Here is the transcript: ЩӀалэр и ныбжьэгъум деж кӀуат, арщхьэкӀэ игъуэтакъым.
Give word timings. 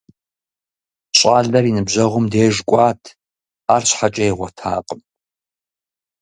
ЩӀалэр 1.17 1.65
и 1.69 1.73
ныбжьэгъум 1.75 2.25
деж 2.31 2.55
кӀуат, 2.69 3.01
арщхьэкӀэ 3.73 4.23
игъуэтакъым. 4.29 5.01